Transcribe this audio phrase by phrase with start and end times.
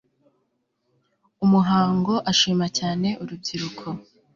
[1.45, 3.85] umuhango ashima cyane urubyiruko